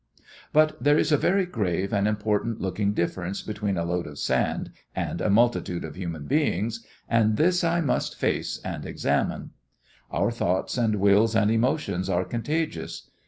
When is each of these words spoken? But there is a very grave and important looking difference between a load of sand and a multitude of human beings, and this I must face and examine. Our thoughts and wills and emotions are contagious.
But 0.51 0.83
there 0.83 0.97
is 0.97 1.11
a 1.11 1.15
very 1.17 1.45
grave 1.45 1.93
and 1.93 2.07
important 2.07 2.59
looking 2.59 2.91
difference 2.91 3.43
between 3.43 3.77
a 3.77 3.85
load 3.85 4.07
of 4.07 4.17
sand 4.17 4.71
and 4.95 5.21
a 5.21 5.29
multitude 5.29 5.85
of 5.85 5.93
human 5.93 6.25
beings, 6.25 6.83
and 7.07 7.37
this 7.37 7.63
I 7.63 7.81
must 7.81 8.17
face 8.17 8.59
and 8.65 8.83
examine. 8.83 9.51
Our 10.09 10.31
thoughts 10.31 10.75
and 10.75 10.95
wills 10.95 11.35
and 11.35 11.51
emotions 11.51 12.09
are 12.09 12.25
contagious. 12.25 13.11